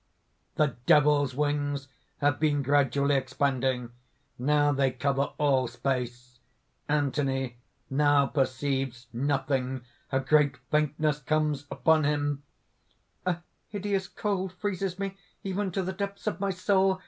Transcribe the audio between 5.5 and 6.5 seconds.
space.)